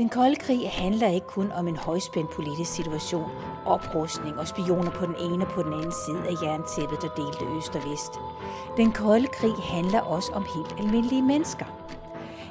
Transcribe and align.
Den 0.00 0.08
kolde 0.08 0.36
krig 0.36 0.70
handler 0.70 1.08
ikke 1.08 1.26
kun 1.26 1.52
om 1.52 1.68
en 1.68 1.76
højspændt 1.76 2.30
politisk 2.30 2.72
situation, 2.74 3.30
oprustning 3.66 4.38
og 4.38 4.48
spioner 4.48 4.90
på 4.90 5.06
den 5.06 5.14
ene 5.20 5.46
og 5.46 5.52
på 5.52 5.62
den 5.62 5.72
anden 5.72 5.92
side 6.06 6.18
af 6.28 6.42
jerntæppet, 6.42 7.02
der 7.02 7.08
delte 7.08 7.44
øst 7.56 7.76
og 7.76 7.90
vest. 7.90 8.12
Den 8.76 8.92
kolde 8.92 9.26
krig 9.26 9.54
handler 9.62 10.00
også 10.00 10.32
om 10.32 10.46
helt 10.54 10.80
almindelige 10.80 11.22
mennesker. 11.22 11.64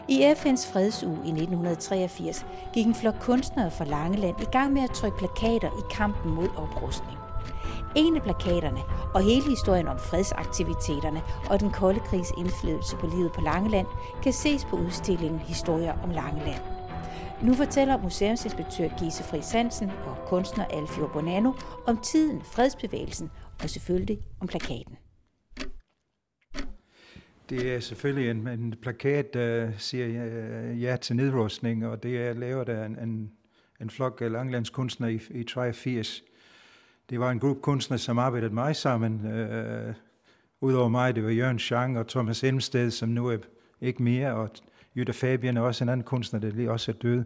I 0.08 0.26
FN's 0.26 0.74
fredsuge 0.74 1.18
i 1.26 1.30
1983 1.30 2.46
gik 2.74 2.86
en 2.86 2.96
flok 2.96 3.16
kunstnere 3.20 3.72
fra 3.72 3.86
Langeland 3.86 4.42
i 4.42 4.46
gang 4.46 4.74
med 4.74 4.82
at 4.82 4.92
trykke 4.92 5.18
plakater 5.18 5.70
i 5.70 5.84
kampen 5.92 6.32
mod 6.32 6.48
oprustning. 6.58 7.18
En 7.96 8.16
af 8.16 8.22
plakaterne 8.22 8.82
og 9.14 9.22
hele 9.22 9.50
historien 9.50 9.88
om 9.88 10.00
fredsaktiviteterne 10.00 11.22
og 11.50 11.60
den 11.60 11.72
kolde 11.72 12.00
krigs 12.00 12.32
indflydelse 12.38 12.96
på 12.96 13.08
livet 13.08 13.32
på 13.32 13.42
Langeland 13.42 13.88
kan 14.24 14.34
ses 14.34 14.66
på 14.66 14.76
udstillingen 14.76 15.40
Historier 15.40 15.94
om 16.04 16.10
Langeland. 16.10 16.79
Nu 17.44 17.54
fortæller 17.54 17.98
museumsinspektør 17.98 18.88
Gise 19.00 19.24
Friis 19.24 19.52
Hansen 19.52 19.90
og 19.90 20.18
kunstner 20.28 20.66
Alfio 20.66 21.08
Bonanno 21.14 21.54
om 21.88 21.98
tiden, 21.98 22.42
fredsbevægelsen 22.42 23.30
og 23.64 23.70
selvfølgelig 23.70 24.20
om 24.40 24.48
plakaten. 24.48 24.98
Det 27.50 27.76
er 27.76 27.80
selvfølgelig 27.80 28.32
en, 28.32 28.48
en 28.48 28.74
plakat, 28.82 29.34
der 29.34 29.72
siger 29.78 30.26
øh, 30.26 30.82
ja 30.82 30.96
til 30.96 31.16
nedrustning, 31.16 31.88
og 31.88 32.04
det 32.04 32.18
er 32.18 32.34
lavet 32.34 32.70
af 32.70 32.86
en, 32.86 33.00
en, 33.00 33.32
en 33.82 33.90
flok 33.90 34.22
Langlands 34.22 34.70
kunstnere 34.70 35.14
i, 35.14 35.20
i 35.30 35.44
83. 35.44 36.24
Det 37.10 37.20
var 37.20 37.32
en 37.32 37.40
gruppe 37.40 37.62
kunstnere, 37.62 37.98
som 37.98 38.20
arbejdede 38.20 38.54
meget 38.54 38.76
sammen. 38.76 39.26
Øh, 39.26 39.94
Udover 40.62 40.90
mig, 40.90 41.16
det 41.16 41.24
var 41.24 41.30
Jørgen 41.30 41.60
Chang 41.60 42.00
og 42.00 42.08
Thomas 42.08 42.44
Elmsted, 42.44 42.92
som 42.92 43.10
nu 43.10 43.28
er 43.28 43.38
ikke 43.82 44.04
mere, 44.04 44.34
og 44.34 44.50
Jutta 44.96 45.12
Fabian 45.12 45.58
er 45.58 45.62
også 45.62 45.84
en 45.84 45.90
anden 45.90 46.04
kunstner, 46.04 46.40
der 46.40 46.50
lige 46.52 46.72
også 46.72 46.92
er 46.92 46.96
død. 46.96 47.24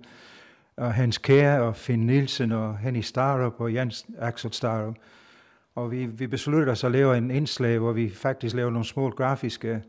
Og 0.75 0.93
Hans 0.93 1.17
Kær 1.17 1.59
og 1.59 1.75
Finn 1.75 2.05
Nielsen 2.05 2.51
og 2.51 2.77
Henny 2.77 3.01
Starup 3.01 3.53
og 3.59 3.73
Jens 3.73 4.05
Axel 4.19 4.53
Starup. 4.53 4.95
Og 5.75 5.91
vi, 5.91 6.05
vi 6.05 6.27
besluttede 6.27 6.71
os 6.71 6.83
at 6.83 6.91
lave 6.91 7.17
en 7.17 7.31
indslag, 7.31 7.79
hvor 7.79 7.91
vi 7.91 8.09
faktisk 8.09 8.55
lavede 8.55 8.71
nogle 8.71 8.85
små 8.85 9.09
grafiske 9.09 9.83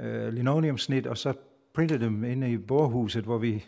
øh, 0.00 0.28
linoleumsnit, 0.32 1.06
og 1.06 1.18
så 1.18 1.32
printede 1.74 2.04
dem 2.04 2.24
inde 2.24 2.52
i 2.52 2.58
borhuset, 2.58 3.24
hvor 3.24 3.38
vi 3.38 3.64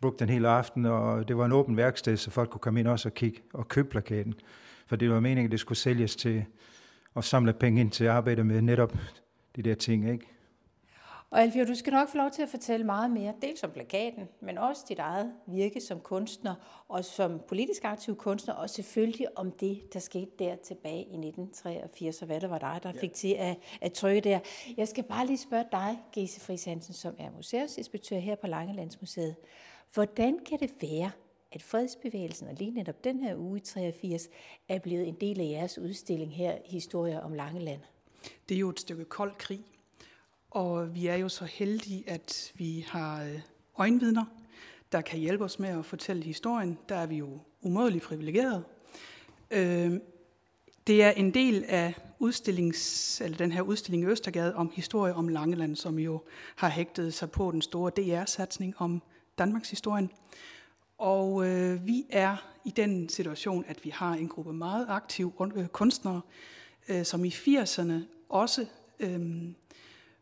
brugte 0.00 0.24
den 0.24 0.32
hele 0.32 0.48
aften, 0.48 0.86
og 0.86 1.28
det 1.28 1.36
var 1.36 1.44
en 1.44 1.52
åben 1.52 1.76
værksted, 1.76 2.16
så 2.16 2.30
folk 2.30 2.50
kunne 2.50 2.60
komme 2.60 2.80
ind 2.80 2.88
også 2.88 3.08
og 3.08 3.14
kigge 3.14 3.40
og 3.52 3.68
købe 3.68 3.88
plakaten. 3.88 4.34
For 4.86 4.96
det 4.96 5.10
var 5.10 5.20
meningen, 5.20 5.44
at 5.44 5.50
det 5.50 5.60
skulle 5.60 5.78
sælges 5.78 6.16
til 6.16 6.44
at 7.16 7.24
samle 7.24 7.52
penge 7.52 7.80
ind 7.80 7.90
til 7.90 8.04
at 8.04 8.10
arbejde 8.10 8.44
med 8.44 8.62
netop 8.62 8.92
de 9.56 9.62
der 9.62 9.74
ting, 9.74 10.10
ikke? 10.10 10.33
Og 11.34 11.42
Alfio, 11.42 11.64
du 11.64 11.74
skal 11.74 11.92
nok 11.92 12.08
få 12.08 12.16
lov 12.16 12.30
til 12.30 12.42
at 12.42 12.48
fortælle 12.48 12.86
meget 12.86 13.10
mere, 13.10 13.34
dels 13.42 13.62
om 13.62 13.70
plakaten, 13.70 14.28
men 14.40 14.58
også 14.58 14.84
dit 14.88 14.98
eget 14.98 15.32
virke 15.46 15.80
som 15.80 16.00
kunstner, 16.00 16.84
og 16.88 17.04
som 17.04 17.40
politisk 17.48 17.84
aktiv 17.84 18.16
kunstner, 18.16 18.54
og 18.54 18.70
selvfølgelig 18.70 19.38
om 19.38 19.52
det, 19.52 19.92
der 19.92 19.98
skete 20.00 20.30
der 20.38 20.56
tilbage 20.56 20.98
i 20.98 21.16
1983, 21.16 22.22
og 22.22 22.26
hvad 22.26 22.40
det 22.40 22.50
var 22.50 22.58
dig, 22.58 22.80
der 22.82 22.92
fik 22.92 23.12
til 23.12 23.34
at, 23.38 23.56
at 23.80 23.92
trykke 23.92 24.20
der. 24.20 24.38
Jeg 24.76 24.88
skal 24.88 25.04
bare 25.04 25.26
lige 25.26 25.38
spørge 25.38 25.64
dig, 25.72 25.98
Gese 26.12 26.40
Friis 26.40 26.64
Hansen, 26.64 26.94
som 26.94 27.14
er 27.18 27.30
museumsinspektør 27.36 28.18
her 28.18 28.34
på 28.34 28.46
Langelandsmuseet. 28.46 29.36
Hvordan 29.94 30.38
kan 30.46 30.60
det 30.60 30.70
være, 30.82 31.10
at 31.52 31.62
fredsbevægelsen, 31.62 32.48
og 32.48 32.54
lige 32.54 32.70
netop 32.70 33.04
den 33.04 33.20
her 33.20 33.36
uge 33.36 33.58
i 33.58 33.60
83, 33.60 34.28
er 34.68 34.78
blevet 34.78 35.08
en 35.08 35.16
del 35.20 35.40
af 35.40 35.44
jeres 35.44 35.78
udstilling 35.78 36.34
her, 36.36 36.58
Historier 36.64 37.20
om 37.20 37.32
Langeland? 37.32 37.80
Det 38.48 38.54
er 38.54 38.58
jo 38.58 38.68
et 38.68 38.80
stykke 38.80 39.04
kold 39.04 39.32
krig, 39.38 39.73
og 40.54 40.94
vi 40.94 41.06
er 41.06 41.16
jo 41.16 41.28
så 41.28 41.44
heldige, 41.44 42.10
at 42.10 42.52
vi 42.54 42.86
har 42.88 43.22
øh, 43.24 43.40
øjenvidner, 43.78 44.24
der 44.92 45.00
kan 45.00 45.18
hjælpe 45.18 45.44
os 45.44 45.58
med 45.58 45.68
at 45.68 45.84
fortælle 45.84 46.22
historien. 46.22 46.78
Der 46.88 46.96
er 46.96 47.06
vi 47.06 47.16
jo 47.16 47.38
umådeligt 47.62 48.04
privilegerede. 48.04 48.64
Øh, 49.50 49.92
det 50.86 51.02
er 51.02 51.10
en 51.10 51.34
del 51.34 51.64
af 51.68 51.94
udstillings, 52.18 53.20
eller 53.20 53.36
den 53.36 53.52
her 53.52 53.62
udstilling 53.62 54.04
i 54.04 54.06
Østergade 54.06 54.54
om 54.54 54.72
historie 54.74 55.14
om 55.14 55.28
Langeland, 55.28 55.76
som 55.76 55.98
jo 55.98 56.22
har 56.56 56.68
hægtet 56.68 57.14
sig 57.14 57.30
på 57.30 57.50
den 57.50 57.62
store 57.62 57.90
DR-satsning 57.96 58.74
om 58.78 59.02
Danmarks 59.38 59.70
historien. 59.70 60.10
Og 60.98 61.46
øh, 61.48 61.86
vi 61.86 62.04
er 62.10 62.36
i 62.64 62.70
den 62.70 63.08
situation, 63.08 63.64
at 63.68 63.84
vi 63.84 63.90
har 63.90 64.12
en 64.14 64.28
gruppe 64.28 64.52
meget 64.52 64.86
aktive 64.88 65.32
øh, 65.56 65.66
kunstnere, 65.66 66.20
øh, 66.88 67.04
som 67.04 67.24
i 67.24 67.28
80'erne 67.28 67.92
også 68.28 68.66
øh, 69.00 69.20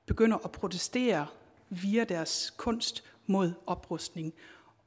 begynder 0.06 0.36
at 0.44 0.52
protestere 0.52 1.26
via 1.70 2.04
deres 2.04 2.54
kunst 2.56 3.04
mod 3.26 3.52
oprustning 3.66 4.34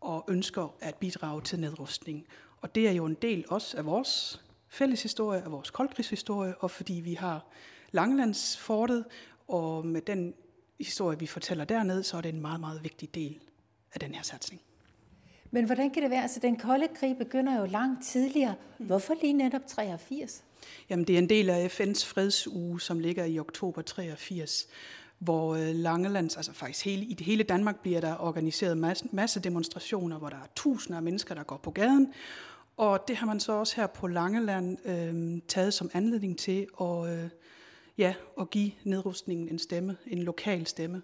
og 0.01 0.25
ønsker 0.27 0.75
at 0.81 0.95
bidrage 0.95 1.41
til 1.41 1.59
nedrustning. 1.59 2.27
Og 2.61 2.75
det 2.75 2.87
er 2.87 2.91
jo 2.91 3.05
en 3.05 3.17
del 3.21 3.45
også 3.47 3.77
af 3.77 3.85
vores 3.85 4.41
fælles 4.67 5.03
historie, 5.03 5.41
af 5.41 5.51
vores 5.51 5.69
koldkrigshistorie, 5.69 6.55
og 6.57 6.71
fordi 6.71 6.93
vi 6.93 7.13
har 7.13 7.45
Langelandsfortet, 7.91 9.05
og 9.47 9.85
med 9.85 10.01
den 10.01 10.33
historie, 10.79 11.19
vi 11.19 11.27
fortæller 11.27 11.65
dernede, 11.65 12.03
så 12.03 12.17
er 12.17 12.21
det 12.21 12.29
en 12.29 12.41
meget, 12.41 12.59
meget 12.59 12.83
vigtig 12.83 13.15
del 13.15 13.39
af 13.93 13.99
den 13.99 14.15
her 14.15 14.23
satsning. 14.23 14.61
Men 15.51 15.65
hvordan 15.65 15.89
kan 15.91 16.03
det 16.03 16.11
være? 16.11 16.21
Altså, 16.21 16.39
den 16.39 16.57
kolde 16.57 16.87
krig 16.95 17.17
begynder 17.17 17.59
jo 17.59 17.65
langt 17.65 18.05
tidligere. 18.05 18.55
Hvorfor 18.77 19.13
lige 19.21 19.33
netop 19.33 19.61
83? 19.67 20.43
Jamen, 20.89 21.07
det 21.07 21.13
er 21.13 21.19
en 21.19 21.29
del 21.29 21.49
af 21.49 21.79
FN's 21.79 22.05
fredsuge, 22.05 22.81
som 22.81 22.99
ligger 22.99 23.25
i 23.25 23.39
oktober 23.39 23.81
83 23.81 24.67
hvor 25.19 25.55
øh, 25.55 25.75
Langelands, 25.75 26.37
altså 26.37 26.53
faktisk 26.53 26.85
hele, 26.85 27.05
i 27.05 27.13
det 27.13 27.25
hele 27.25 27.43
Danmark 27.43 27.79
bliver 27.79 28.01
der 28.01 28.15
organiseret 28.19 28.77
masse, 28.77 29.05
masse 29.11 29.39
demonstrationer, 29.39 30.17
hvor 30.17 30.29
der 30.29 30.37
er 30.37 30.47
tusinder 30.55 30.97
af 30.97 31.03
mennesker, 31.03 31.35
der 31.35 31.43
går 31.43 31.57
på 31.57 31.71
gaden. 31.71 32.13
Og 32.77 33.07
det 33.07 33.15
har 33.15 33.27
man 33.27 33.39
så 33.39 33.51
også 33.51 33.75
her 33.75 33.87
på 33.87 34.07
Langeland 34.07 34.77
øh, 34.85 35.41
taget 35.47 35.73
som 35.73 35.89
anledning 35.93 36.37
til 36.37 36.67
at, 36.81 37.09
øh, 37.09 37.29
ja, 37.97 38.13
at 38.39 38.49
give 38.49 38.71
nedrustningen 38.83 39.49
en 39.49 39.59
stemme, 39.59 39.97
en 40.07 40.23
lokal 40.23 40.67
stemme. 40.67 41.01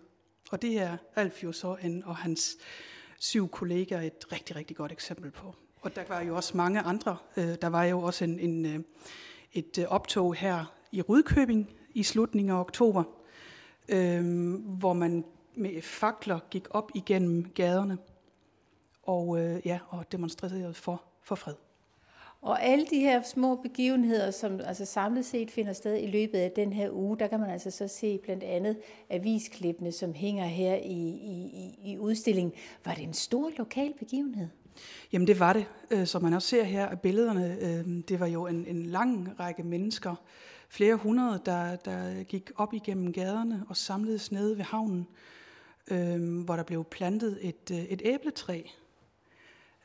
Og 0.51 0.61
det 0.61 0.79
er 0.79 0.97
Alf 1.15 1.43
jo 1.43 1.51
så 1.51 1.75
en, 1.83 2.03
og 2.05 2.15
hans 2.15 2.57
syv 3.19 3.49
kollegaer 3.49 4.01
et 4.01 4.31
rigtig, 4.31 4.55
rigtig 4.55 4.77
godt 4.77 4.91
eksempel 4.91 5.31
på. 5.31 5.55
Og 5.81 5.95
der 5.95 6.01
var 6.09 6.21
jo 6.21 6.35
også 6.35 6.57
mange 6.57 6.79
andre. 6.79 7.17
Øh, 7.37 7.55
der 7.61 7.67
var 7.67 7.83
jo 7.83 8.01
også 8.01 8.23
en, 8.23 8.39
en, 8.39 8.65
øh, 8.65 8.79
et 9.53 9.77
øh, 9.79 9.85
optog 9.87 10.35
her 10.35 10.65
i 10.91 11.01
Rudkøbing 11.01 11.69
i 11.93 12.03
slutningen 12.03 12.51
af 12.51 12.59
oktober, 12.59 13.03
øh, 13.89 14.53
hvor 14.79 14.93
man 14.93 15.25
med 15.55 15.81
fakler 15.81 16.39
gik 16.49 16.67
op 16.69 16.91
igennem 16.95 17.49
gaderne 17.55 17.97
og, 19.03 19.39
øh, 19.39 19.61
ja, 19.65 19.79
og 19.89 20.11
demonstrerede 20.11 20.73
for, 20.73 21.03
for 21.23 21.35
fred. 21.35 21.53
Og 22.41 22.63
alle 22.63 22.85
de 22.85 22.99
her 22.99 23.21
små 23.23 23.55
begivenheder, 23.55 24.31
som 24.31 24.59
altså 24.65 24.85
samlet 24.85 25.25
set 25.25 25.51
finder 25.51 25.73
sted 25.73 26.03
i 26.03 26.07
løbet 26.07 26.37
af 26.37 26.51
den 26.51 26.73
her 26.73 26.89
uge, 26.91 27.17
der 27.19 27.27
kan 27.27 27.39
man 27.39 27.49
altså 27.49 27.71
så 27.71 27.87
se 27.87 28.17
blandt 28.17 28.43
andet 28.43 28.77
avisklippene, 29.09 29.91
som 29.91 30.13
hænger 30.13 30.45
her 30.45 30.75
i, 30.75 31.09
i, 31.09 31.75
i 31.83 31.97
udstillingen. 31.97 32.53
Var 32.85 32.93
det 32.93 33.03
en 33.03 33.13
stor 33.13 33.51
lokal 33.57 33.93
begivenhed? 33.99 34.47
Jamen 35.13 35.27
det 35.27 35.39
var 35.39 35.53
det. 35.53 35.65
Øh, 35.91 36.07
som 36.07 36.21
man 36.21 36.33
også 36.33 36.47
ser 36.47 36.63
her 36.63 36.85
af 36.85 36.99
billederne, 36.99 37.57
øh, 37.61 38.03
det 38.09 38.19
var 38.19 38.27
jo 38.27 38.47
en, 38.47 38.65
en 38.67 38.85
lang 38.85 39.39
række 39.39 39.63
mennesker, 39.63 40.15
flere 40.71 40.95
hundrede, 40.95 41.41
der, 41.45 41.75
der 41.75 42.23
gik 42.23 42.51
op 42.55 42.73
igennem 42.73 43.13
gaderne 43.13 43.65
og 43.69 43.77
samledes 43.77 44.31
nede 44.31 44.57
ved 44.57 44.63
havnen, 44.63 45.07
øh, 45.91 46.39
hvor 46.43 46.55
der 46.55 46.63
blev 46.63 46.83
plantet 46.83 47.39
et, 47.41 47.85
et 47.89 48.01
æbletræ. 48.05 48.61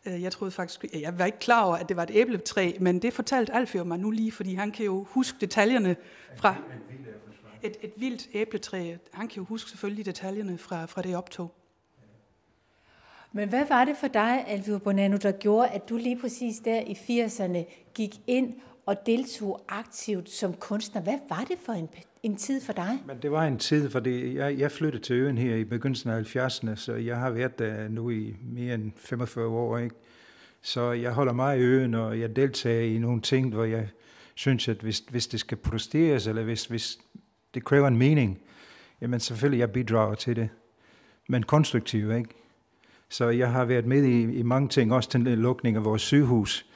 Jeg 0.04 0.32
troede 0.32 0.50
faktisk, 0.50 0.84
jeg 1.00 1.18
var 1.18 1.24
ikke 1.24 1.38
klar 1.38 1.64
over, 1.64 1.76
at 1.76 1.88
det 1.88 1.96
var 1.96 2.02
et 2.02 2.10
æbletræ, 2.12 2.72
men 2.80 3.02
det 3.02 3.12
fortalte 3.12 3.54
Alfio 3.54 3.84
mig 3.84 3.98
nu 3.98 4.10
lige, 4.10 4.32
fordi 4.32 4.54
han 4.54 4.70
kan 4.70 4.84
jo 4.84 5.06
huske 5.10 5.38
detaljerne 5.40 5.96
fra 6.36 6.54
et, 7.62 7.76
et 7.82 7.92
vildt 7.96 8.28
æbletræ. 8.34 8.96
Han 9.12 9.28
kan 9.28 9.36
jo 9.36 9.44
huske 9.44 9.70
selvfølgelig 9.70 10.06
detaljerne 10.06 10.58
fra, 10.58 10.86
fra 10.86 11.02
det 11.02 11.16
optog. 11.16 11.54
Men 13.32 13.48
hvad 13.48 13.64
var 13.64 13.84
det 13.84 13.96
for 13.96 14.08
dig, 14.08 14.44
Alvio 14.46 14.78
Bonanno, 14.78 15.16
der 15.16 15.32
gjorde, 15.32 15.68
at 15.68 15.88
du 15.88 15.96
lige 15.96 16.20
præcis 16.20 16.58
der 16.58 16.80
i 16.80 16.92
80'erne 16.92 17.90
gik 17.94 18.20
ind 18.26 18.54
og 18.86 18.96
deltog 19.06 19.64
aktivt 19.68 20.30
som 20.30 20.54
kunstner? 20.54 21.02
Hvad 21.02 21.18
var 21.28 21.44
det 21.48 21.58
for 21.64 21.72
en, 21.72 21.88
en 22.22 22.36
tid 22.36 22.60
for 22.60 22.72
dig? 22.72 22.98
Men 23.06 23.16
det 23.22 23.30
var 23.30 23.44
en 23.44 23.58
tid, 23.58 23.90
fordi 23.90 24.36
jeg, 24.36 24.58
jeg 24.58 24.72
flyttede 24.72 25.02
til 25.02 25.16
øen 25.16 25.38
her 25.38 25.56
i 25.56 25.64
begyndelsen 25.64 26.10
af 26.10 26.36
70'erne, 26.36 26.76
så 26.76 26.94
jeg 26.94 27.16
har 27.16 27.30
været 27.30 27.58
der 27.58 27.88
nu 27.88 28.10
i 28.10 28.36
mere 28.42 28.74
end 28.74 28.92
45 28.96 29.46
år. 29.46 29.78
Ikke? 29.78 29.94
Så 30.62 30.92
jeg 30.92 31.12
holder 31.12 31.32
meget 31.32 31.58
i 31.58 31.62
øen, 31.62 31.94
og 31.94 32.20
jeg 32.20 32.36
deltager 32.36 32.96
i 32.96 32.98
nogle 32.98 33.20
ting, 33.20 33.54
hvor 33.54 33.64
jeg 33.64 33.88
synes, 34.34 34.68
at 34.68 34.76
hvis, 34.76 34.98
hvis 34.98 35.26
det 35.26 35.40
skal 35.40 35.56
protesteres, 35.56 36.26
eller 36.26 36.42
hvis, 36.42 36.64
hvis 36.64 36.98
det 37.54 37.64
kræver 37.64 37.88
en 37.88 37.96
mening, 37.96 38.38
jamen 39.00 39.20
selvfølgelig 39.20 39.58
jeg 39.60 39.72
bidrager 39.72 40.14
til 40.14 40.36
det. 40.36 40.48
Men 41.28 41.42
konstruktivt, 41.42 42.14
ikke? 42.14 42.28
Så 43.08 43.28
jeg 43.28 43.52
har 43.52 43.64
været 43.64 43.86
med 43.86 44.02
i, 44.02 44.38
i 44.38 44.42
mange 44.42 44.68
ting, 44.68 44.92
også 44.92 45.10
til 45.10 45.20
lukning 45.20 45.76
af 45.76 45.84
vores 45.84 46.02
sygehus, 46.02 46.66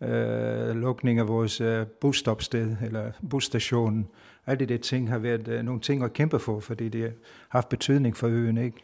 øh, 0.00 0.76
lukning 0.76 1.18
af 1.18 1.28
vores 1.28 1.60
øh, 1.60 1.86
busstopsted 1.86 2.76
eller 2.82 3.12
busstationen. 3.30 4.08
Alle 4.46 4.66
de 4.66 4.66
der 4.66 4.78
ting 4.78 5.08
har 5.08 5.18
været 5.18 5.48
øh, 5.48 5.62
nogle 5.62 5.80
ting 5.80 6.04
at 6.04 6.12
kæmpe 6.12 6.38
for, 6.38 6.60
fordi 6.60 6.88
det 6.88 7.02
har 7.02 7.10
haft 7.48 7.68
betydning 7.68 8.16
for 8.16 8.26
øen, 8.26 8.58
ikke? 8.58 8.76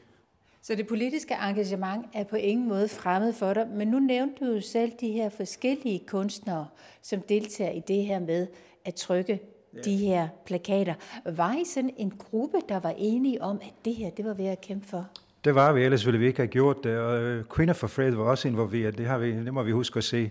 Så 0.63 0.75
det 0.75 0.87
politiske 0.87 1.35
engagement 1.35 2.07
er 2.15 2.25
på 2.25 2.37
ingen 2.37 2.69
måde 2.69 2.89
fremmed 2.89 3.33
for 3.33 3.55
dig, 3.55 3.69
men 3.75 3.89
nu 3.89 3.99
nævnte 3.99 4.45
du 4.45 4.53
jo 4.53 4.61
selv 4.61 4.93
de 5.01 5.13
her 5.13 5.29
forskellige 5.29 6.03
kunstnere, 6.07 6.67
som 7.03 7.21
deltager 7.29 7.71
i 7.71 7.83
det 7.89 8.05
her 8.05 8.19
med 8.19 8.47
at 8.85 8.95
trykke 8.95 9.41
ja. 9.75 9.81
de 9.81 9.97
her 9.97 10.29
plakater. 10.47 10.95
Var 11.25 11.55
I 11.55 11.65
sådan 11.65 11.91
en 11.97 12.11
gruppe, 12.19 12.59
der 12.69 12.81
var 12.81 12.95
enige 12.99 13.43
om, 13.43 13.59
at 13.63 13.73
det 13.85 13.95
her, 13.95 14.11
det 14.11 14.25
var 14.25 14.35
ved 14.35 14.47
at 14.47 14.61
kæmpe 14.61 14.87
for? 14.87 15.09
Det 15.45 15.55
var 15.55 15.73
vi, 15.73 15.85
ellers 15.85 16.07
ville 16.07 16.19
vi 16.21 16.27
ikke 16.27 16.39
have 16.39 16.49
gjort 16.49 16.85
det. 16.85 16.99
Og 16.99 17.23
øh, 17.23 17.45
Queen 17.57 17.75
for 17.75 17.87
Fred 17.87 18.11
var 18.11 18.25
også 18.25 18.49
involveret, 18.49 18.99
det, 18.99 19.07
har 19.07 19.19
vi, 19.19 19.45
det 19.45 19.55
må 19.55 19.63
vi 19.63 19.73
huske 19.73 19.99
at 19.99 20.05
se. 20.05 20.31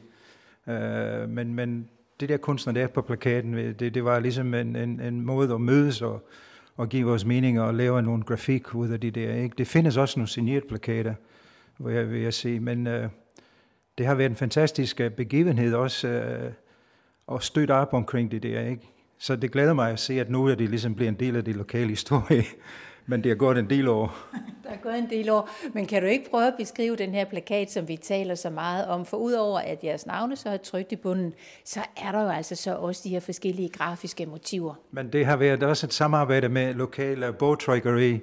Øh, 0.68 1.30
men, 1.30 1.54
men 1.54 1.90
det 2.20 2.30
der 2.30 2.38
kunstner 2.38 2.74
der 2.74 2.88
på 2.88 3.02
plakaten, 3.02 3.54
øh, 3.54 3.80
det, 3.80 3.94
det 3.94 4.04
var 4.04 4.20
ligesom 4.20 4.54
en, 4.54 4.76
en, 4.76 5.00
en 5.00 5.22
måde 5.22 5.54
at 5.54 5.62
mødes 5.62 6.02
og, 6.02 6.28
og 6.78 6.90
give 6.90 7.06
vores 7.06 7.26
meninger 7.26 7.64
og 7.64 7.74
lave 7.74 8.02
nogle 8.02 8.24
grafik 8.24 8.76
ud 8.76 8.90
af 8.90 9.00
de 9.00 9.12
der. 9.12 9.34
Ikke? 9.36 9.56
Det 9.58 9.68
findes 9.68 9.98
også 9.98 10.20
nogle 10.20 10.28
signerede 10.28 10.68
plakater, 10.68 11.14
hvor 11.78 11.90
jeg 11.90 12.12
vil 12.12 12.22
jeg 12.22 12.34
se, 12.34 12.60
men 12.60 12.88
øh, 12.88 13.10
det 13.98 14.06
har 14.06 14.16
været 14.16 14.30
en 14.30 14.36
fantastisk 14.36 15.00
øh, 15.00 15.12
begivenhed 15.12 15.74
også 15.74 16.08
øh, 16.08 16.52
at 17.32 17.44
støtte 17.44 17.72
op 17.72 17.94
omkring 17.94 18.32
det 18.32 18.44
der. 18.44 18.62
Ikke? 18.62 18.90
Så 19.18 19.36
det 19.36 19.52
glæder 19.52 19.74
mig 19.74 19.92
at 19.92 20.00
se, 20.00 20.20
at 20.20 20.30
nu 20.30 20.46
er 20.46 20.56
det 20.56 20.70
ligesom 20.70 20.96
bliver 20.96 21.10
en 21.10 21.20
del 21.20 21.36
af 21.36 21.46
det 21.46 21.56
lokale 21.56 21.90
historie. 21.90 22.44
Men 23.06 23.24
det 23.24 23.30
har 23.30 23.36
gået 23.36 23.58
en 23.58 23.70
del 23.70 23.88
år. 23.88 24.18
Der 24.64 24.70
er 24.70 24.78
gået 24.78 24.98
en 24.98 25.10
del 25.10 25.30
år. 25.30 25.50
Men 25.74 25.86
kan 25.86 26.02
du 26.02 26.08
ikke 26.08 26.30
prøve 26.30 26.48
at 26.48 26.54
beskrive 26.58 26.96
den 26.96 27.14
her 27.14 27.26
plakat, 27.26 27.72
som 27.72 27.88
vi 27.88 27.96
taler 27.96 28.36
så 28.36 28.50
meget 28.50 28.86
om? 28.86 29.06
For 29.06 29.18
udover 29.18 29.60
at 29.60 29.84
jeres 29.84 30.06
navne 30.06 30.36
så 30.36 30.50
er 30.50 30.58
trygt 30.58 30.92
i 30.92 30.96
bunden, 30.96 31.34
så 31.66 31.80
er 31.98 32.12
der 32.12 32.22
jo 32.22 32.30
altså 32.30 32.56
så 32.56 32.76
også 32.76 33.02
de 33.04 33.10
her 33.10 33.20
forskellige 33.20 33.70
grafiske 33.70 34.26
motiver. 34.26 34.74
Men 34.92 35.14
det 35.14 35.26
har 35.26 35.36
været 35.36 35.64
også 35.64 35.88
et 35.88 35.94
samarbejde 35.94 36.50
med 36.50 36.74
lokale 36.74 37.34
bogtrykkeri, 37.34 38.20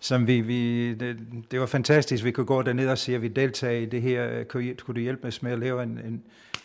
som 0.00 0.26
vi, 0.26 0.40
vi 0.40 0.94
det, 0.94 1.16
det, 1.50 1.60
var 1.60 1.66
fantastisk. 1.66 2.24
Vi 2.24 2.30
kunne 2.30 2.46
gå 2.46 2.62
derned 2.62 2.88
og 2.88 2.98
sige, 2.98 3.14
at 3.14 3.22
vi 3.22 3.28
deltager 3.28 3.78
i 3.78 3.84
det 3.84 4.02
her. 4.02 4.44
Kunne, 4.44 4.74
kunne 4.74 4.94
du 4.94 5.00
hjælpe 5.00 5.28
os 5.28 5.42
med 5.42 5.52
at 5.52 5.58
lave 5.58 5.82
en, 5.82 6.00
en, 6.04 6.22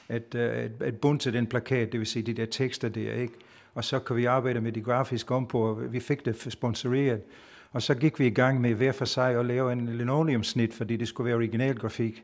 et, 0.10 0.36
et, 0.36 0.72
et 0.86 0.96
bund 1.02 1.20
til 1.20 1.34
den 1.34 1.48
plakat, 1.48 1.92
det 1.92 2.00
vil 2.00 2.08
sige 2.08 2.24
de 2.24 2.34
der 2.34 2.46
tekster 2.46 2.90
der, 2.90 3.14
ikke? 3.14 3.34
Og 3.78 3.84
så 3.84 4.00
kan 4.00 4.16
vi 4.16 4.26
arbejde 4.26 4.62
med 4.62 4.72
de 4.72 4.82
grafiske 4.82 5.36
om 5.36 5.48
på. 5.48 5.82
Vi 5.90 6.00
fik 6.00 6.26
det 6.26 6.48
sponsoreret. 6.54 7.22
Og 7.72 7.82
så 7.82 7.96
gik 7.96 8.20
vi 8.20 8.26
i 8.26 8.30
gang 8.30 8.62
med 8.62 8.74
hver 8.74 8.92
for 8.92 9.06
sig 9.06 9.40
at 9.40 9.46
lave 9.46 9.72
en 9.72 9.86
linoleumsnit, 9.86 10.74
fordi 10.74 10.98
det 10.98 11.08
skulle 11.08 11.26
være 11.26 11.36
original 11.36 11.76
grafik. 11.76 12.24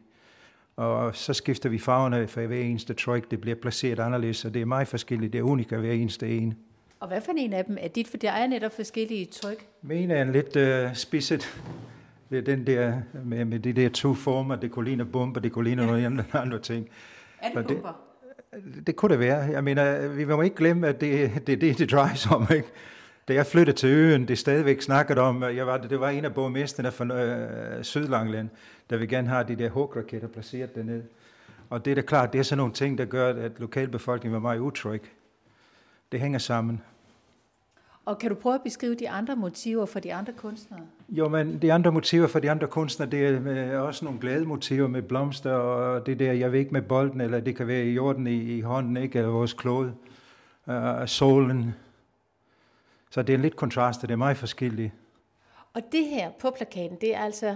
Og 0.76 1.16
så 1.16 1.34
skifter 1.34 1.70
vi 1.70 1.80
farverne 1.80 2.28
for 2.28 2.42
hver 2.42 2.62
eneste 2.62 2.94
tryk. 2.94 3.32
Det 3.32 3.42
bliver 3.42 3.56
placeret 3.56 4.00
anderledes, 4.00 4.46
og 4.46 4.54
det 4.54 4.62
er 4.62 4.66
meget 4.66 4.88
forskelligt. 4.88 5.34
Det 5.34 5.40
er 5.40 5.44
unikt 5.44 5.70
hver 5.70 5.92
eneste 5.92 6.38
en. 6.38 6.58
Og 7.00 7.08
hvad 7.08 7.22
for 7.22 7.32
en 7.38 7.54
af 7.54 7.66
dem 7.66 7.78
er 7.80 7.88
dit? 7.88 8.08
For 8.08 8.18
det 8.18 8.30
er 8.30 8.48
netop 8.48 8.76
forskellige 8.76 9.26
tryk. 9.26 9.68
Min 9.82 10.12
er 10.12 10.22
en 10.22 10.32
lidt 10.32 10.56
uh, 10.56 10.96
spidset. 10.96 11.62
Det 12.30 12.38
er 12.38 12.42
den 12.42 12.68
der 12.68 13.02
med, 13.26 13.46
med 13.46 13.60
de 13.60 13.74
der 13.74 13.90
to 13.90 14.14
former. 14.14 14.56
Det 14.56 14.72
kunne 14.72 14.86
ligne 14.86 15.06
bomber, 15.06 15.42
det 15.42 15.52
kunne 15.52 15.66
ligne 15.66 15.82
ja. 15.84 16.10
nogle 16.10 16.26
andre 16.34 16.60
ting. 16.60 16.90
Er 17.42 17.62
det 17.62 17.68
bomber? 17.68 18.13
Det, 18.88 18.96
kunne 18.96 19.12
det 19.12 19.20
være. 19.20 19.38
Jeg 19.38 19.64
mener, 19.64 20.08
vi 20.08 20.26
må 20.26 20.42
ikke 20.42 20.56
glemme, 20.56 20.88
at 20.88 21.02
det 21.02 21.24
er 21.24 21.40
det, 21.40 21.62
det, 21.62 21.78
det 21.78 21.92
drejer 21.92 22.16
sig 22.16 22.32
om. 22.32 22.48
Ikke? 22.56 22.68
Da 23.28 23.34
jeg 23.34 23.46
flyttede 23.46 23.78
til 23.78 23.90
øen, 23.90 24.28
det 24.28 24.38
stadigvæk 24.38 24.82
snakket 24.82 25.18
om, 25.18 25.44
jeg 25.44 25.68
var, 25.68 25.78
det 25.78 26.00
var 26.00 26.10
en 26.10 26.26
af 26.26 26.34
borgmesterne 26.34 26.92
fra 26.92 27.06
øh, 27.06 27.84
Sydlangland, 27.84 28.50
der 28.90 28.98
vil 28.98 29.10
gerne 29.10 29.28
have 29.28 29.46
de 29.48 29.56
der 29.56 29.70
hugraketter 29.70 30.28
placeret 30.28 30.76
dernede. 30.76 31.04
Og 31.70 31.86
det 31.86 31.92
er 31.92 31.96
da 31.96 32.02
klart, 32.02 32.34
det 32.34 32.40
er 32.40 32.44
sådan 32.44 32.58
nogle 32.58 32.74
ting, 32.74 32.98
der 32.98 33.06
gør, 33.06 33.30
at 33.34 33.52
lokalbefolkningen 33.58 34.34
var 34.34 34.40
meget 34.40 34.60
utryg. 34.60 35.02
Det 36.12 36.20
hænger 36.20 36.40
sammen. 36.40 36.82
Og 38.06 38.18
kan 38.18 38.30
du 38.30 38.36
prøve 38.36 38.56
at 38.56 38.62
beskrive 38.62 38.96
de 38.96 39.10
andre 39.10 39.36
motiver 39.36 39.86
for 39.86 40.00
de 40.00 40.14
andre 40.14 40.34
kunstnere? 40.34 40.82
Jo, 41.10 41.30
men 41.30 41.62
de 41.62 41.74
andre 41.74 41.92
motiver 41.92 42.28
for 42.28 42.40
de 42.40 42.52
andre 42.52 42.68
kunstnere, 42.68 43.10
det 43.10 43.28
er 43.48 43.80
også 43.80 44.06
nogle 44.06 44.20
glade 44.20 44.46
motiver 44.46 44.88
med 44.88 45.02
blomster, 45.02 45.52
og 45.52 46.06
det 46.06 46.20
der, 46.20 46.34
jeg 46.34 46.52
ved 46.52 46.60
ikke 46.60 46.72
med 46.72 46.82
bolden, 46.82 47.22
eller 47.22 47.40
det 47.40 47.56
kan 47.56 47.68
være 47.68 47.84
i 47.86 47.94
jorden 47.94 48.28
i, 48.28 48.58
i 48.58 48.62
hånden, 48.62 48.98
ikke, 48.98 49.20
eller 49.20 49.32
vores 49.32 49.54
klode, 49.54 49.94
uh, 50.68 50.74
solen, 51.06 51.76
så 53.10 53.22
det 53.22 53.34
er 53.36 53.38
lidt 53.38 53.56
kontrast, 53.56 54.02
det 54.02 54.12
er 54.12 54.16
meget 54.16 54.38
forskelligt. 54.38 54.94
Og 55.74 55.82
det 55.92 56.06
her 56.06 56.32
på 56.42 56.52
plakaten, 56.58 56.98
det 57.02 57.16
er 57.16 57.20
altså, 57.20 57.56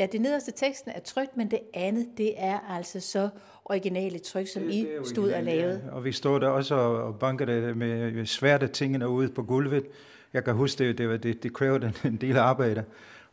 ja, 0.00 0.06
det 0.06 0.20
nederste 0.20 0.52
teksten 0.56 0.92
er 0.94 1.00
trygt, 1.00 1.36
men 1.36 1.50
det 1.50 1.60
andet, 1.74 2.06
det 2.18 2.34
er 2.36 2.58
altså 2.58 3.00
så 3.00 3.28
originale 3.64 4.18
tryk, 4.18 4.46
som 4.46 4.62
det, 4.62 4.74
I 4.74 4.86
det 4.98 5.08
stod 5.08 5.32
og 5.32 5.42
lavede. 5.42 5.82
Ja. 5.86 5.92
Og 5.92 6.04
vi 6.04 6.12
stod 6.12 6.40
der 6.40 6.48
også 6.48 6.74
og 6.74 7.18
bankede 7.18 7.74
med 7.74 8.26
sværte 8.26 8.68
tingene 8.68 9.08
ude 9.08 9.28
på 9.28 9.42
gulvet. 9.42 9.86
Jeg 10.32 10.44
kan 10.44 10.54
huske, 10.54 10.84
det, 10.84 10.98
det, 10.98 11.22
det, 11.22 11.42
det 11.42 11.54
krævede 11.54 11.92
en 12.04 12.16
del 12.16 12.36
arbejde. 12.36 12.84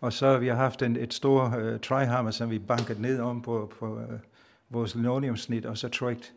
Og 0.02 0.14
så 0.14 0.38
vi 0.38 0.48
har 0.48 0.56
haft 0.56 0.82
en, 0.82 0.96
et 0.96 1.14
stort 1.14 1.54
uh, 1.56 1.80
tryhammer, 1.80 2.32
som 2.32 2.50
vi 2.50 2.60
bankede 2.60 3.02
ned 3.02 3.20
om 3.20 3.42
på, 3.42 3.72
på 3.80 3.94
uh, 3.94 4.02
vores 4.70 4.96
linoleumsnit, 4.96 5.66
og 5.66 5.78
så 5.78 5.90
trykt 5.90 6.34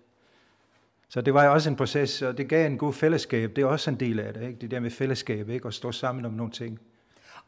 så 1.11 1.21
det 1.21 1.35
var 1.35 1.49
også 1.49 1.71
en 1.71 1.77
proces, 1.77 2.23
og 2.23 2.39
det 2.39 2.49
gav 2.49 2.67
en 2.67 2.79
god 2.79 2.93
fællesskab. 2.93 3.57
Det 3.57 3.63
er 3.63 3.67
også 3.67 3.91
en 3.91 4.01
del 4.01 4.21
af 4.21 4.35
det, 4.35 4.43
ikke? 4.43 4.59
det 4.61 4.71
der 4.71 4.81
med 4.81 4.91
fællesskab, 4.91 5.49
ikke? 5.49 5.69
at 5.69 5.75
stå 5.75 5.93
sammen 5.93 6.25
om 6.25 6.33
nogle 6.33 6.53
ting. 6.53 6.81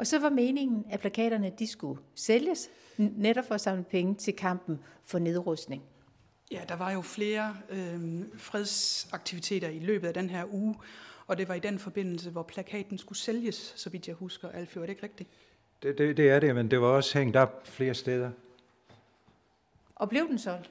Og 0.02 0.06
så 0.06 0.19
var 0.19 0.31
meningen, 0.31 0.84
at 0.90 1.00
plakaterne 1.00 1.52
de 1.58 1.66
skulle 1.66 2.00
sælges, 2.14 2.70
netop 2.96 3.44
for 3.44 3.54
at 3.54 3.60
samle 3.60 3.84
penge 3.90 4.14
til 4.14 4.34
kampen 4.34 4.78
for 5.04 5.19
nedrustning. 5.19 5.82
Ja, 6.50 6.60
der 6.69 6.76
var 6.76 6.90
jo 6.93 7.00
flere 7.00 7.56
øh, 7.70 8.00
fredsaktiviteter 8.37 9.69
i 9.69 9.78
løbet 9.78 10.08
af 10.08 10.14
den 10.14 10.31
her 10.31 10.44
uge, 10.52 10.75
og 11.26 11.38
det 11.38 11.49
var 11.49 11.54
i 11.54 11.58
den 11.58 11.78
forbindelse, 11.78 12.31
hvor 12.31 12.43
plakaten 12.43 12.99
skulle 12.99 13.19
sælges, 13.19 13.72
så 13.76 13.90
vidt 13.90 14.08
jeg 14.08 14.14
husker. 14.14 14.49
Alfio, 14.49 14.82
er 14.82 14.87
det 14.87 14.93
ikke 14.93 15.02
rigtigt? 15.02 15.31
Det, 15.82 15.99
det, 15.99 16.16
det 16.16 16.31
er 16.31 16.40
det, 16.40 16.54
men 16.54 16.70
det 16.70 16.81
var 16.81 16.87
også 16.87 17.19
hængt 17.19 17.37
op 17.37 17.66
flere 17.66 17.94
steder. 17.94 18.31
Og 19.94 20.08
blev 20.08 20.28
den 20.28 20.38
solgt? 20.38 20.70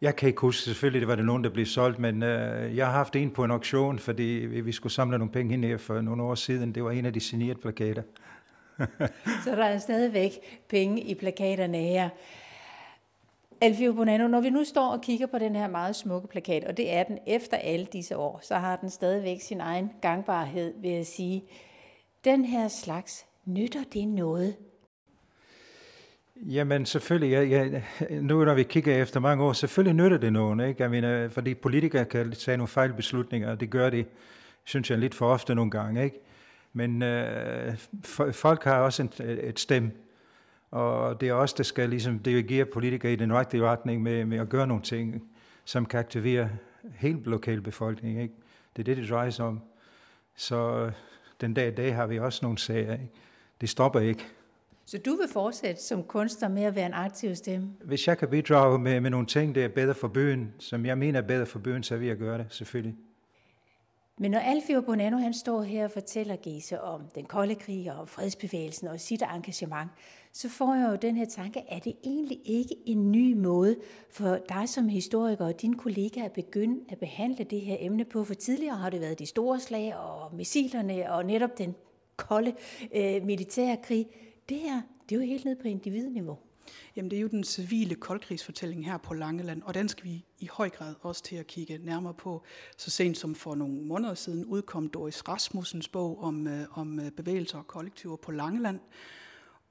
Jeg 0.00 0.16
kan 0.16 0.28
ikke 0.28 0.40
huske, 0.40 0.62
selvfølgelig 0.62 1.00
det 1.00 1.08
var 1.08 1.16
det 1.16 1.24
nogen, 1.24 1.44
der 1.44 1.50
blev 1.50 1.66
solgt, 1.66 1.98
men 1.98 2.22
øh, 2.22 2.76
jeg 2.76 2.86
har 2.86 2.92
haft 2.92 3.16
en 3.16 3.30
på 3.30 3.44
en 3.44 3.50
auktion, 3.50 3.98
fordi 3.98 4.22
vi 4.64 4.72
skulle 4.72 4.92
samle 4.92 5.18
nogle 5.18 5.32
penge 5.32 5.54
ind 5.54 5.64
her 5.64 5.76
for 5.76 6.00
nogle 6.00 6.22
år 6.22 6.34
siden. 6.34 6.74
Det 6.74 6.84
var 6.84 6.90
en 6.90 7.06
af 7.06 7.12
de 7.12 7.20
signerede 7.20 7.60
plakater. 7.60 8.02
Så 9.44 9.50
der 9.56 9.64
er 9.64 9.78
stadigvæk 9.78 10.32
penge 10.68 11.02
i 11.02 11.14
plakaterne 11.14 11.78
her. 11.78 12.08
Alfio 13.60 13.92
Bonanno, 13.92 14.28
når 14.28 14.40
vi 14.40 14.50
nu 14.50 14.64
står 14.64 14.92
og 14.92 15.00
kigger 15.00 15.26
på 15.26 15.38
den 15.38 15.56
her 15.56 15.68
meget 15.68 15.96
smukke 15.96 16.28
plakat, 16.28 16.64
og 16.64 16.76
det 16.76 16.92
er 16.92 17.02
den 17.02 17.18
efter 17.26 17.56
alle 17.56 17.86
disse 17.86 18.16
år, 18.16 18.40
så 18.42 18.54
har 18.54 18.76
den 18.76 18.90
stadigvæk 18.90 19.40
sin 19.40 19.60
egen 19.60 19.90
gangbarhed, 20.02 20.74
vil 20.76 20.90
jeg 20.90 21.06
sige. 21.06 21.44
Den 22.24 22.44
her 22.44 22.68
slags, 22.68 23.26
nytter 23.44 23.84
det 23.92 24.08
noget 24.08 24.56
Jamen 26.36 26.86
selvfølgelig, 26.86 27.30
ja, 27.30 27.42
ja, 27.42 27.80
nu 28.20 28.44
når 28.44 28.54
vi 28.54 28.62
kigger 28.62 29.02
efter 29.02 29.20
mange 29.20 29.44
år, 29.44 29.52
selvfølgelig 29.52 30.04
nytter 30.04 30.18
det 30.18 30.32
nogen, 30.32 30.60
ikke? 30.60 30.82
Jeg 30.82 30.90
mener, 30.90 31.28
fordi 31.28 31.54
politikere 31.54 32.04
kan 32.04 32.32
tage 32.32 32.56
nogle 32.56 32.68
fejlbeslutninger, 32.68 33.50
og 33.50 33.60
det 33.60 33.70
gør 33.70 33.90
de, 33.90 34.04
synes 34.64 34.90
jeg, 34.90 34.98
lidt 34.98 35.14
for 35.14 35.32
ofte 35.32 35.54
nogle 35.54 35.70
gange, 35.70 36.04
ikke? 36.04 36.20
Men 36.72 37.02
øh, 37.02 37.76
folk 38.32 38.64
har 38.64 38.80
også 38.80 39.02
en, 39.02 39.12
et 39.26 39.60
stemme, 39.60 39.90
og 40.70 41.20
det 41.20 41.28
er 41.28 41.32
også 41.32 41.54
der 41.58 41.64
skal 41.64 41.90
ligesom 41.90 42.18
dirigere 42.18 42.64
politikere 42.64 43.12
i 43.12 43.16
den 43.16 43.34
rigtige 43.34 43.62
retning 43.62 44.02
med, 44.02 44.24
med 44.24 44.38
at 44.38 44.48
gøre 44.48 44.66
nogle 44.66 44.82
ting, 44.82 45.30
som 45.64 45.86
kan 45.86 46.00
aktivere 46.00 46.50
hele 46.94 47.22
lokalbefolkningen, 47.24 48.22
ikke? 48.22 48.34
Det 48.76 48.82
er 48.82 48.84
det, 48.84 48.96
det 48.96 49.10
drejer 49.10 49.30
sig 49.30 49.44
om. 49.44 49.60
Så 50.36 50.90
den 51.40 51.54
dag 51.54 51.68
i 51.68 51.74
dag 51.74 51.94
har 51.94 52.06
vi 52.06 52.18
også 52.18 52.40
nogle 52.42 52.58
sager, 52.58 52.92
ikke? 52.92 53.10
Det 53.60 53.68
stopper 53.68 54.00
ikke. 54.00 54.26
Så 54.86 54.98
du 54.98 55.10
vil 55.10 55.28
fortsætte 55.32 55.82
som 55.82 56.02
kunstner 56.02 56.48
med 56.48 56.62
at 56.62 56.74
være 56.74 56.86
en 56.86 56.94
aktiv 56.94 57.34
stemme? 57.34 57.72
Hvis 57.84 58.08
jeg 58.08 58.18
kan 58.18 58.28
bidrage 58.28 58.78
med, 58.78 59.00
med 59.00 59.10
nogle 59.10 59.26
ting, 59.26 59.54
der 59.54 59.64
er 59.64 59.68
bedre 59.68 59.94
for 59.94 60.08
byen, 60.08 60.54
som 60.58 60.86
jeg 60.86 60.98
mener 60.98 61.20
er 61.20 61.26
bedre 61.26 61.46
for 61.46 61.58
byen, 61.58 61.82
så 61.82 61.96
vil 61.96 62.08
jeg 62.08 62.16
gøre 62.16 62.38
det, 62.38 62.46
selvfølgelig. 62.50 62.96
Men 64.22 64.30
når 64.30 64.38
Alfio 64.38 64.80
Bonanno 64.80 65.18
han 65.18 65.34
står 65.34 65.62
her 65.62 65.84
og 65.84 65.90
fortæller 65.90 66.36
Gese 66.36 66.80
om 66.80 67.02
den 67.14 67.24
kolde 67.24 67.54
krig 67.54 67.92
og 67.92 68.08
fredsbevægelsen 68.08 68.88
og 68.88 69.00
sit 69.00 69.22
engagement, 69.34 69.90
så 70.32 70.48
får 70.48 70.74
jeg 70.74 70.90
jo 70.90 70.96
den 70.96 71.16
her 71.16 71.24
tanke, 71.24 71.62
er 71.68 71.78
det 71.78 71.96
egentlig 72.04 72.40
ikke 72.44 72.76
en 72.86 73.12
ny 73.12 73.32
måde 73.32 73.76
for 74.10 74.38
dig 74.48 74.68
som 74.68 74.88
historiker 74.88 75.44
og 75.44 75.60
dine 75.60 75.76
kollegaer 75.76 76.24
at 76.24 76.32
begynde 76.32 76.80
at 76.88 76.98
behandle 76.98 77.44
det 77.44 77.60
her 77.60 77.76
emne 77.80 78.04
på? 78.04 78.24
For 78.24 78.34
tidligere 78.34 78.76
har 78.76 78.90
det 78.90 79.00
været 79.00 79.18
de 79.18 79.26
store 79.26 79.60
slag 79.60 79.96
og 79.96 80.34
missilerne 80.34 81.12
og 81.12 81.26
netop 81.26 81.58
den 81.58 81.74
kolde 82.16 82.52
øh, 82.94 83.24
militære 83.24 83.76
krig. 83.76 84.06
Det 84.48 84.56
her, 84.56 84.80
det 85.08 85.16
er 85.16 85.20
jo 85.20 85.26
helt 85.26 85.44
ned 85.44 85.56
på 85.56 85.68
individniveau. 85.68 86.38
Jamen 86.96 87.10
det 87.10 87.16
er 87.16 87.20
jo 87.20 87.28
den 87.28 87.44
civile 87.44 87.94
koldkrigsfortælling 87.94 88.86
her 88.86 88.98
på 88.98 89.14
Langeland, 89.14 89.62
og 89.62 89.74
den 89.74 89.88
skal 89.88 90.04
vi 90.04 90.24
i 90.38 90.48
høj 90.52 90.68
grad 90.68 90.94
også 91.00 91.22
til 91.22 91.36
at 91.36 91.46
kigge 91.46 91.78
nærmere 91.78 92.14
på. 92.14 92.42
Så 92.76 92.90
sent 92.90 93.18
som 93.18 93.34
for 93.34 93.54
nogle 93.54 93.74
måneder 93.74 94.14
siden 94.14 94.44
udkom 94.44 94.88
Doris 94.88 95.28
Rasmussens 95.28 95.88
bog 95.88 96.22
om, 96.22 96.46
øh, 96.46 96.78
om 96.78 97.00
øh, 97.00 97.10
bevægelser 97.10 97.58
og 97.58 97.66
kollektiver 97.66 98.16
på 98.16 98.32
Langeland. 98.32 98.80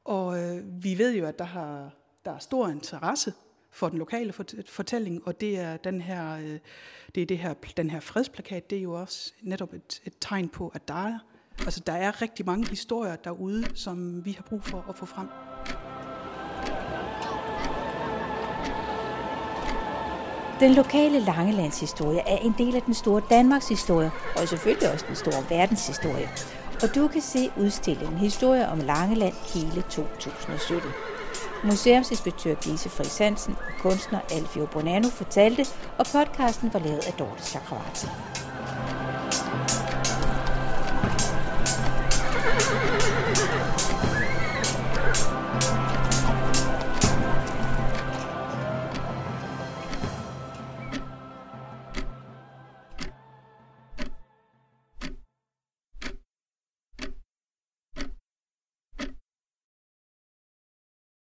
Og 0.06 0.44
øh, 0.44 0.84
vi 0.84 0.98
ved 0.98 1.16
jo, 1.16 1.26
at 1.26 1.40
der, 1.40 1.46
har, 1.46 1.94
der 2.26 2.32
er 2.32 2.40
stor 2.40 2.68
interesse 2.68 3.34
for 3.72 3.90
den 3.90 4.00
lokale 4.00 4.34
fortælling, 4.68 5.28
og 5.28 5.42
det 5.42 5.60
er 5.60 5.78
den 5.78 6.02
her, 6.02 6.38
øh, 6.38 6.60
det 7.16 7.22
er 7.22 7.26
det 7.26 7.38
her, 7.38 7.54
den 7.78 7.90
her 7.90 8.00
fredsplakat, 8.00 8.70
det 8.70 8.78
er 8.78 8.82
jo 8.82 8.94
også 8.94 9.34
netop 9.42 9.74
et, 9.74 10.02
et 10.06 10.14
tegn 10.22 10.50
på, 10.50 10.68
at 10.68 10.88
der 10.88 11.06
er 11.06 11.20
Altså, 11.66 11.80
der 11.86 11.94
er 11.94 12.22
rigtig 12.22 12.46
mange 12.46 12.70
historier 12.70 13.16
derude, 13.16 13.64
som 13.76 14.26
vi 14.26 14.32
har 14.32 14.44
brug 14.44 14.64
for 14.64 14.86
at 14.90 14.96
få 14.96 15.06
frem. 15.06 15.28
Den 20.60 20.74
lokale 20.74 21.20
Langelandshistorie 21.20 22.20
er 22.20 22.38
en 22.38 22.56
del 22.58 22.76
af 22.76 22.82
den 22.82 22.94
store 22.94 23.22
Danmarks 23.30 23.70
historie, 23.70 24.12
og 24.36 24.48
selvfølgelig 24.48 24.92
også 24.94 25.06
den 25.08 25.16
store 25.16 25.44
verdenshistorie. 25.50 26.30
Og 26.84 26.96
du 26.96 27.08
kan 27.08 27.22
se 27.22 27.52
udstillingen 27.58 28.18
Historie 28.18 28.68
om 28.68 28.80
Langeland 28.80 29.34
hele 29.54 29.82
2017. 29.82 30.90
Museumsinspektør 31.64 32.54
Gise 32.54 32.90
Friis 32.90 33.18
Hansen 33.18 33.56
og 33.68 33.82
kunstner 33.82 34.20
Alfio 34.32 34.66
Bonanno 34.66 35.10
fortalte, 35.10 35.66
og 35.98 36.06
podcasten 36.06 36.74
var 36.74 36.80
lavet 36.80 37.08
af 37.08 37.14
Dorte 37.14 37.44
Chakravarti. 37.44 38.08